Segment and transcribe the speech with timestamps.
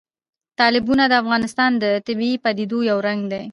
[0.59, 3.43] تالابونه د افغانستان د طبیعي پدیدو یو رنګ دی.